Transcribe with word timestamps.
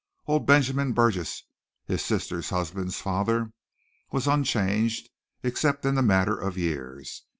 Old 0.25 0.47
Benjamin 0.47 0.93
Burgess, 0.93 1.43
his 1.85 2.03
sister's 2.03 2.49
husband's 2.49 2.99
father, 2.99 3.53
was 4.11 4.25
unchanged 4.25 5.11
except 5.43 5.85
in 5.85 5.93
the 5.93 6.01
matter 6.01 6.35
of 6.39 6.57
years. 6.57 7.23